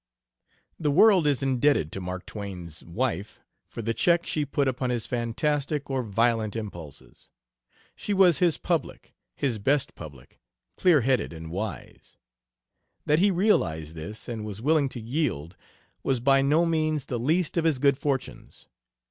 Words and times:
The 0.79 0.89
world 0.89 1.27
is 1.27 1.43
indebted 1.43 1.91
to 1.91 2.01
Mark 2.01 2.25
Twain's 2.25 2.83
wife 2.83 3.39
for 3.67 3.83
the 3.83 3.93
check 3.93 4.25
she 4.25 4.45
put 4.45 4.67
upon 4.67 4.89
his 4.89 5.05
fantastic 5.05 5.91
or 5.91 6.01
violent 6.01 6.55
impulses. 6.55 7.29
She 7.95 8.11
was 8.11 8.39
his 8.39 8.57
public, 8.57 9.13
his 9.35 9.59
best 9.59 9.93
public 9.93 10.39
clearheaded 10.75 11.31
and 11.33 11.51
wise. 11.51 12.17
That 13.05 13.19
he 13.19 13.29
realized 13.29 13.93
this, 13.93 14.27
and 14.27 14.43
was 14.43 14.59
willing 14.59 14.89
to 14.89 14.99
yield, 14.99 15.55
was 16.01 16.19
by 16.19 16.41
no 16.41 16.65
means 16.65 17.05
the 17.05 17.19
least 17.19 17.55
of 17.55 17.63
his 17.65 17.77
good 17.77 17.95
fortunes. 17.95 18.67